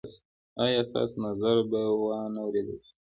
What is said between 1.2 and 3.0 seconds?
نظر به وا نه وریدل شي؟